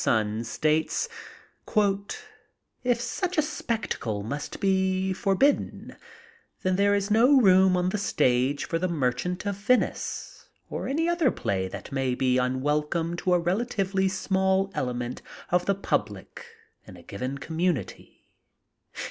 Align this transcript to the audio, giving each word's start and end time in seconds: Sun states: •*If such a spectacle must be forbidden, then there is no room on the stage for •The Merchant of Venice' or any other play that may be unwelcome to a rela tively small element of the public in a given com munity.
Sun 0.03 0.45
states: 0.45 1.07
•*If 1.67 2.99
such 2.99 3.37
a 3.37 3.41
spectacle 3.43 4.23
must 4.23 4.59
be 4.59 5.13
forbidden, 5.13 5.95
then 6.63 6.75
there 6.75 6.95
is 6.95 7.11
no 7.11 7.39
room 7.39 7.77
on 7.77 7.89
the 7.89 7.99
stage 7.99 8.65
for 8.65 8.79
•The 8.79 8.89
Merchant 8.89 9.45
of 9.45 9.55
Venice' 9.57 10.49
or 10.71 10.87
any 10.87 11.07
other 11.07 11.29
play 11.29 11.67
that 11.67 11.91
may 11.91 12.15
be 12.15 12.39
unwelcome 12.39 13.15
to 13.17 13.35
a 13.35 13.39
rela 13.39 13.67
tively 13.67 14.09
small 14.09 14.71
element 14.73 15.21
of 15.51 15.67
the 15.67 15.75
public 15.75 16.47
in 16.87 16.97
a 16.97 17.03
given 17.03 17.37
com 17.37 17.59
munity. 17.59 18.21